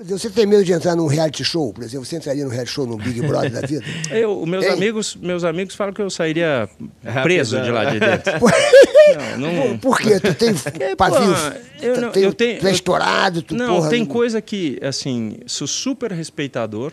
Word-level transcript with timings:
Você 0.00 0.28
tem 0.28 0.44
medo 0.44 0.64
de 0.64 0.72
entrar 0.72 0.96
num 0.96 1.06
reality 1.06 1.44
show, 1.44 1.72
por 1.72 1.84
exemplo? 1.84 2.04
Você 2.04 2.16
entraria 2.16 2.42
num 2.42 2.50
reality 2.50 2.72
show, 2.72 2.84
num 2.84 2.96
Big 2.96 3.20
Brother 3.22 3.52
da 3.52 3.60
vida? 3.60 3.84
Eu, 4.10 4.44
meus 4.44 4.64
Hein? 4.64 4.72
amigos, 4.72 5.14
meus 5.14 5.44
amigos 5.44 5.76
falam 5.76 5.94
que 5.94 6.02
eu 6.02 6.10
sairia 6.10 6.68
preso 7.22 7.60
de 7.62 7.70
lá 7.70 7.84
de 7.84 8.00
dentro. 8.00 8.32
Não, 9.38 9.52
não- 9.52 9.78
Por, 9.78 9.98
por 9.98 10.00
quê? 10.00 10.18
Tu 10.18 10.34
tem 10.34 10.48
É, 10.80 10.96
pavios? 10.96 11.38
pô, 11.38 11.84
eu 11.86 11.94
tu, 11.94 12.00
não- 12.00 12.10
tem, 12.10 12.22
eu 12.24 12.32
tenho- 12.32 12.58
tu 12.58 12.66
é 12.66 12.70
estourado? 12.72 13.42
Tu, 13.42 13.54
Não, 13.54 13.76
porra, 13.76 13.90
tem 13.90 14.04
coisa 14.04 14.40
que, 14.40 14.78
assim, 14.82 15.36
sou 15.46 15.66
super 15.68 16.10
respeitador, 16.10 16.90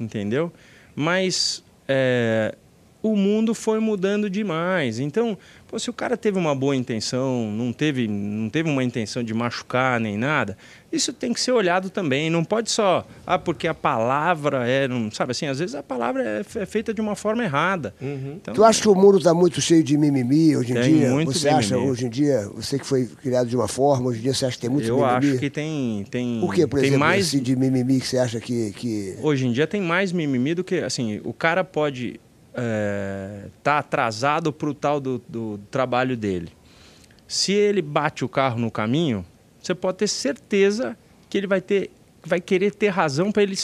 entendeu? 0.00 0.50
Mas 0.96 1.62
é, 1.86 2.54
o 3.02 3.16
mundo 3.16 3.54
foi 3.54 3.80
mudando 3.80 4.30
demais. 4.30 5.00
Então, 5.00 5.36
pô, 5.66 5.78
se 5.78 5.90
o 5.90 5.92
cara 5.92 6.16
teve 6.16 6.38
uma 6.38 6.54
boa 6.54 6.76
intenção, 6.76 7.50
não 7.50 7.72
teve, 7.72 8.06
não 8.06 8.48
teve 8.48 8.68
uma 8.70 8.84
intenção 8.84 9.24
de 9.24 9.34
machucar 9.34 9.98
nem 9.98 10.16
nada, 10.16 10.56
isso 10.92 11.12
tem 11.12 11.32
que 11.32 11.40
ser 11.40 11.50
olhado 11.52 11.90
também. 11.90 12.30
Não 12.30 12.44
pode 12.44 12.70
só, 12.70 13.04
ah, 13.26 13.38
porque 13.38 13.66
a 13.66 13.74
palavra 13.74 14.68
é, 14.68 14.86
não, 14.86 15.10
sabe 15.10 15.32
assim, 15.32 15.46
às 15.46 15.58
vezes 15.58 15.74
a 15.74 15.82
palavra 15.82 16.22
é, 16.22 16.60
é 16.60 16.66
feita 16.66 16.94
de 16.94 17.00
uma 17.00 17.16
forma 17.16 17.42
errada. 17.42 17.92
Então, 18.00 18.54
Tu 18.54 18.62
acha 18.62 18.80
que 18.82 18.88
o 18.88 18.94
mundo 18.94 19.18
está 19.18 19.34
muito 19.34 19.60
cheio 19.60 19.82
de 19.82 19.96
mimimi 19.98 20.56
hoje 20.56 20.70
em 20.72 20.74
Tem 20.80 20.94
dia? 20.98 21.10
muito 21.10 21.32
você 21.32 21.48
acha, 21.48 21.74
mimimi. 21.74 21.90
hoje 21.90 22.06
em 22.06 22.10
dia, 22.10 22.48
você 22.54 22.78
que 22.78 22.86
foi 22.86 23.06
criado 23.06 23.48
de 23.48 23.56
uma 23.56 23.66
forma, 23.66 24.10
hoje 24.10 24.20
em 24.20 24.22
dia 24.22 24.34
você 24.34 24.46
acha 24.46 24.56
que 24.56 24.62
tem 24.62 24.70
muito 24.70 24.86
eu 24.86 24.98
mimimi? 24.98 25.30
acho 25.30 25.38
que 25.38 25.50
tem, 25.50 26.04
tem, 26.10 26.38
Por 26.40 26.54
que, 26.54 26.66
por 26.68 26.78
tem 26.78 26.88
exemplo, 26.90 27.00
mais 27.00 27.26
esse 27.26 27.40
de 27.40 27.56
mimimi 27.56 27.98
que 27.98 28.06
você 28.06 28.18
acha 28.18 28.38
que... 28.38 28.70
que... 28.72 29.16
Hoje 29.20 29.46
em 29.46 29.52
dia 29.52 29.66
tem 29.66 29.80
mais 29.82 30.12
mimimi 30.12 30.54
do 30.54 30.62
que. 30.62 30.76
Assim, 30.76 31.20
o 31.24 31.32
cara 31.32 31.64
pode 31.64 32.20
estar 32.54 33.78
atrasado 33.78 34.52
para 34.52 34.68
o 34.68 34.74
tal 34.74 35.00
do, 35.00 35.22
do 35.28 35.58
trabalho 35.70 36.16
dele. 36.16 36.50
Se 37.26 37.52
ele 37.52 37.80
bate 37.80 38.24
o 38.24 38.28
carro 38.28 38.58
no 38.58 38.70
caminho, 38.70 39.24
você 39.62 39.74
pode 39.74 39.98
ter 39.98 40.08
certeza 40.08 40.96
que 41.30 41.38
ele 41.38 41.46
vai, 41.46 41.60
ter, 41.60 41.90
vai 42.24 42.40
querer 42.40 42.74
ter 42.74 42.88
razão 42.88 43.32
para 43.32 43.42
ele 43.42 43.56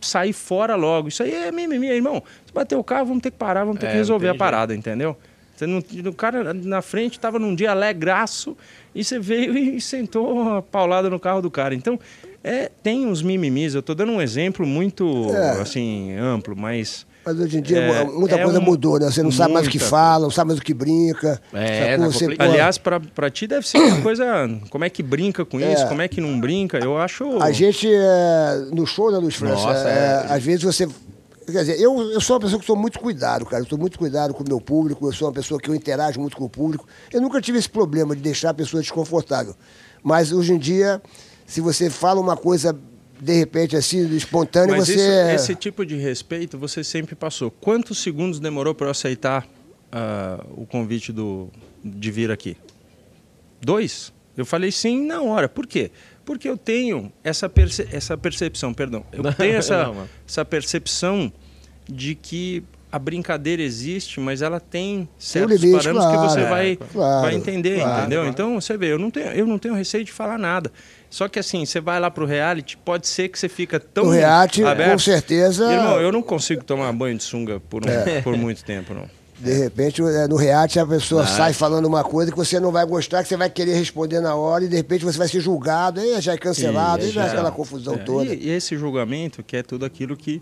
sair 0.00 0.32
fora 0.32 0.76
logo. 0.76 1.08
Isso 1.08 1.22
aí 1.22 1.32
é 1.34 1.50
mimimi, 1.50 1.88
irmão. 1.88 2.22
Se 2.46 2.52
bater 2.52 2.76
o 2.76 2.84
carro, 2.84 3.06
vamos 3.06 3.22
ter 3.22 3.30
que 3.32 3.38
parar, 3.38 3.64
vamos 3.64 3.80
ter 3.80 3.86
É, 3.86 3.90
que 3.90 3.96
resolver 3.96 4.28
a 4.28 4.34
parada, 4.34 4.74
entendeu? 4.74 5.16
Você 5.56 5.66
não, 5.66 5.78
o 5.78 6.12
cara 6.12 6.52
na 6.52 6.82
frente 6.82 7.14
estava 7.14 7.38
num 7.38 7.54
dia 7.54 7.70
alegraço 7.70 8.56
e 8.94 9.02
você 9.02 9.18
veio 9.18 9.56
e 9.56 9.80
sentou 9.80 10.30
uma 10.40 10.60
paulada 10.62 11.08
no 11.08 11.18
carro 11.18 11.40
do 11.40 11.50
cara. 11.50 11.74
Então, 11.74 11.98
é, 12.44 12.70
tem 12.82 13.06
uns 13.06 13.22
mimimis. 13.22 13.74
Eu 13.74 13.80
estou 13.80 13.94
dando 13.94 14.12
um 14.12 14.20
exemplo 14.20 14.66
muito 14.66 15.30
É. 15.34 15.62
assim 15.62 16.12
amplo, 16.12 16.54
mas 16.54 17.06
Mas 17.26 17.40
hoje 17.40 17.58
em 17.58 17.62
dia 17.62 17.78
É, 17.78 18.04
muita 18.04 18.36
é 18.36 18.42
coisa 18.44 18.60
um- 18.60 18.62
mudou, 18.62 19.00
né? 19.00 19.06
Você 19.10 19.20
não 19.20 19.32
sabe 19.32 19.52
mais 19.52 19.66
o 19.66 19.70
que 19.70 19.80
fala, 19.80 20.22
não 20.22 20.30
sabe 20.30 20.48
mais 20.48 20.60
o 20.60 20.62
que 20.62 20.72
brinca. 20.72 21.42
É, 21.52 21.96
sacou? 21.96 22.04
tá 22.06 22.12
Você, 22.12 22.36
aliás, 22.38 22.78
para 22.78 23.30
ti 23.30 23.48
deve 23.48 23.66
ser 23.66 23.78
uma 23.78 24.00
coisa. 24.00 24.24
Como 24.70 24.84
é 24.84 24.88
que 24.90 25.02
brinca 25.02 25.44
com 25.44 25.58
É. 25.58 25.72
isso? 25.72 25.88
Como 25.88 26.00
é 26.00 26.06
que 26.06 26.20
não 26.20 26.40
brinca? 26.40 26.78
Eu 26.78 26.96
acho. 26.96 27.42
A 27.42 27.50
gente, 27.50 27.88
é, 27.92 28.66
no 28.72 28.86
show 28.86 29.10
da 29.10 29.18
Luz 29.18 29.34
França, 29.34 29.68
é, 29.70 30.26
é. 30.30 30.32
às 30.32 30.42
vezes 30.42 30.62
você. 30.62 30.86
Quer 31.46 31.60
dizer, 31.60 31.80
eu, 31.80 32.00
eu 32.12 32.20
sou 32.20 32.34
uma 32.36 32.40
pessoa 32.40 32.58
que 32.60 32.66
sou 32.66 32.76
muito 32.76 32.98
cuidado, 33.00 33.44
cara. 33.46 33.62
Eu 33.62 33.68
sou 33.68 33.78
muito 33.78 33.98
cuidado 33.98 34.32
com 34.34 34.42
o 34.42 34.46
meu 34.48 34.60
público, 34.60 35.06
eu 35.08 35.12
sou 35.12 35.26
uma 35.28 35.34
pessoa 35.34 35.60
que 35.60 35.68
eu 35.70 35.74
interajo 35.74 36.20
muito 36.20 36.36
com 36.36 36.44
o 36.44 36.48
público. 36.48 36.86
Eu 37.12 37.20
nunca 37.20 37.40
tive 37.40 37.58
esse 37.58 37.68
problema 37.68 38.14
de 38.16 38.22
deixar 38.22 38.50
a 38.50 38.54
pessoa 38.54 38.80
desconfortável. 38.82 39.54
Mas 40.02 40.32
hoje 40.32 40.52
em 40.52 40.58
dia, 40.58 41.00
se 41.46 41.60
você 41.60 41.88
fala 41.90 42.20
uma 42.20 42.36
coisa, 42.36 42.76
de 43.20 43.32
repente, 43.34 43.76
assim, 43.76 44.14
espontânea, 44.16 44.76
Mas 44.76 44.86
você. 44.88 44.94
isso- 44.94 45.34
esse 45.52 45.54
tipo 45.54 45.84
de 45.84 45.96
respeito 45.96 46.58
você 46.58 46.82
sempre 46.84 47.14
passou. 47.14 47.50
Quantos 47.50 47.98
segundos 47.98 48.38
demorou 48.40 48.74
para 48.74 48.86
eu 48.86 48.90
aceitar 48.90 49.46
ah, 49.92 50.44
o 50.56 50.66
convite 50.66 51.12
do, 51.12 51.48
de 51.84 52.10
vir 52.10 52.30
aqui? 52.30 52.56
Dois. 53.60 54.12
Eu 54.36 54.44
falei 54.44 54.70
sim 54.70 55.06
na 55.06 55.22
hora. 55.22 55.48
Por 55.48 55.66
quê? 55.66 55.90
Porque 56.24 56.48
eu 56.48 56.58
tenho 56.58 57.10
essa, 57.24 57.48
perce 57.48 57.88
essa 57.90 58.16
percepção, 58.18 58.74
perdão. 58.74 59.04
Eu 59.12 59.22
tenho 59.32 59.54
essa, 59.56 59.84
Não, 59.84 60.08
essa 60.28 60.44
percepção 60.44 61.32
de 61.88 62.14
que 62.14 62.62
a 62.90 62.98
brincadeira 62.98 63.60
existe, 63.62 64.20
mas 64.20 64.40
ela 64.42 64.60
tem 64.60 65.08
certos 65.18 65.60
limite, 65.60 65.82
parâmetros 65.84 66.10
que 66.12 66.16
você 66.18 66.40
claro, 66.40 66.48
vai, 66.54 66.76
claro, 66.92 67.22
vai 67.22 67.34
entender, 67.34 67.80
claro, 67.80 68.00
entendeu? 68.00 68.18
claro. 68.20 68.30
Então, 68.30 68.60
você 68.60 68.76
vê, 68.76 68.92
eu 68.92 68.98
não 68.98 69.10
tenho, 69.10 69.26
eu 69.32 69.46
não 69.46 69.58
tenho 69.58 69.74
receio 69.74 70.04
de 70.04 70.12
falar 70.12 70.38
nada. 70.38 70.70
Só 71.10 71.28
que 71.28 71.38
assim, 71.38 71.64
você 71.66 71.80
vai 71.80 71.98
lá 72.00 72.10
pro 72.10 72.24
reality, 72.26 72.76
pode 72.76 73.06
ser 73.08 73.28
que 73.28 73.38
você 73.38 73.48
fica 73.48 73.78
tão 73.80 74.04
No 74.04 74.10
reality, 74.10 74.64
aberto. 74.64 74.92
com 74.92 74.98
certeza. 74.98 75.70
Irmão, 75.72 76.00
eu 76.00 76.10
não 76.12 76.22
consigo 76.22 76.62
tomar 76.64 76.90
banho 76.92 77.16
de 77.16 77.22
sunga 77.24 77.60
por, 77.60 77.84
um- 77.84 77.88
É. 77.90 78.20
por 78.22 78.36
muito 78.36 78.64
tempo, 78.64 78.94
não. 78.94 79.04
De 79.38 79.52
repente, 79.52 80.00
é, 80.00 80.26
no 80.26 80.36
reality, 80.36 80.78
a 80.78 80.86
pessoa 80.86 81.22
Ah. 81.24 81.26
sai 81.26 81.52
falando 81.52 81.84
uma 81.84 82.02
coisa 82.02 82.30
que 82.32 82.36
você 82.38 82.58
não 82.58 82.72
vai 82.72 82.86
gostar, 82.86 83.22
que 83.22 83.28
você 83.28 83.36
vai 83.36 83.50
querer 83.50 83.74
responder 83.74 84.20
na 84.20 84.34
hora, 84.34 84.64
e 84.64 84.68
de 84.68 84.76
repente 84.76 85.04
você 85.04 85.18
vai 85.18 85.28
ser 85.28 85.40
julgado, 85.40 86.00
aí 86.00 86.18
já 86.22 86.32
é 86.32 86.38
cancelado, 86.38 87.04
aí 87.04 87.10
já 87.10 87.26
é 87.26 87.28
aquela 87.28 87.50
confusão 87.52 87.94
É, 87.94 87.98
toda. 87.98 88.32
E, 88.34 88.46
e 88.46 88.50
esse 88.50 88.76
julgamento, 88.78 89.42
que 89.42 89.56
é 89.58 89.62
tudo 89.62 89.84
aquilo 89.84 90.16
que 90.16 90.40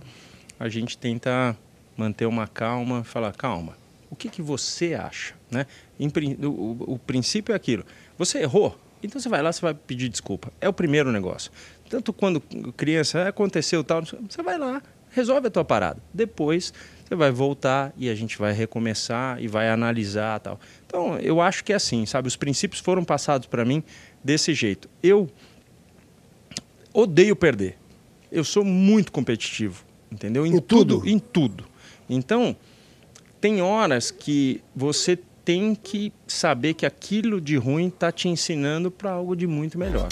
a 0.60 0.68
gente 0.68 0.96
tenta 0.96 1.56
manter 1.96 2.26
uma 2.26 2.46
calma, 2.46 3.04
falar, 3.04 3.32
calma, 3.32 3.76
o 4.10 4.16
que, 4.16 4.28
que 4.28 4.42
você 4.42 4.94
acha? 4.94 5.34
Né? 5.50 5.66
O, 6.00 6.98
princípio 6.98 7.52
é 7.52 7.56
aquilo. 7.56 7.84
Você 8.16 8.38
errou, 8.38 8.78
então 9.02 9.20
você 9.20 9.28
vai 9.28 9.42
lá, 9.42 9.52
você 9.52 9.60
vai 9.60 9.74
pedir 9.74 10.08
desculpa. 10.08 10.52
É 10.60 10.68
o 10.68 10.72
primeiro 10.72 11.10
negócio. 11.10 11.50
Tanto 11.88 12.12
quando 12.12 12.40
criança, 12.76 13.22
"Ah, 13.22 13.28
aconteceu 13.28 13.82
tal, 13.82 14.02
você 14.04 14.42
vai 14.42 14.58
lá, 14.58 14.82
resolve 15.10 15.48
a 15.48 15.50
tua 15.50 15.64
parada. 15.64 16.00
Depois 16.12 16.72
você 17.04 17.14
vai 17.14 17.30
voltar 17.30 17.92
e 17.96 18.08
a 18.08 18.14
gente 18.14 18.38
vai 18.38 18.52
recomeçar 18.52 19.40
e 19.42 19.46
vai 19.46 19.68
analisar 19.68 20.40
tal. 20.40 20.58
Então, 20.86 21.18
eu 21.18 21.40
acho 21.40 21.62
que 21.62 21.72
é 21.72 21.76
assim, 21.76 22.06
sabe? 22.06 22.28
Os 22.28 22.36
princípios 22.36 22.80
foram 22.80 23.04
passados 23.04 23.46
para 23.46 23.64
mim 23.64 23.82
desse 24.22 24.54
jeito. 24.54 24.88
Eu 25.02 25.28
odeio 26.92 27.36
perder. 27.36 27.76
Eu 28.30 28.44
sou 28.44 28.64
muito 28.64 29.12
competitivo, 29.12 29.84
entendeu? 30.10 30.46
Em, 30.46 30.56
Em 30.56 30.60
tudo? 30.60 31.02
Em 31.06 31.18
tudo. 31.18 31.64
Então, 32.08 32.56
tem 33.40 33.60
horas 33.60 34.10
que 34.10 34.60
você 34.74 35.18
tem 35.44 35.74
que 35.74 36.12
saber 36.26 36.74
que 36.74 36.86
aquilo 36.86 37.40
de 37.40 37.56
ruim 37.56 37.88
está 37.88 38.10
te 38.10 38.28
ensinando 38.28 38.90
para 38.90 39.10
algo 39.10 39.36
de 39.36 39.46
muito 39.46 39.78
melhor. 39.78 40.08